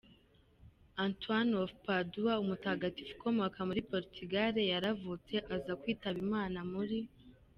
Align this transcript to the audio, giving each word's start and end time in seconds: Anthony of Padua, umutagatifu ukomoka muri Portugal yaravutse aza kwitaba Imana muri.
Anthony 1.03 1.53
of 1.63 1.71
Padua, 1.87 2.33
umutagatifu 2.43 3.11
ukomoka 3.15 3.59
muri 3.69 3.81
Portugal 3.91 4.53
yaravutse 4.73 5.35
aza 5.55 5.73
kwitaba 5.81 6.17
Imana 6.25 6.59
muri. 6.71 6.99